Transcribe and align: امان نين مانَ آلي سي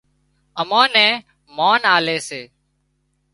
امان 0.61 0.87
نين 0.95 1.13
مانَ 1.57 1.81
آلي 1.95 2.17
سي 2.27 2.41